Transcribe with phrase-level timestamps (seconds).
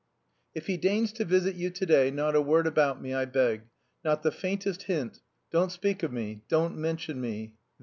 [0.55, 3.67] "If he deigns to visit you to day, not a word about me, I beg.
[4.03, 5.19] Not the faintest hint.
[5.51, 7.53] Don't speak of me, don't mention me.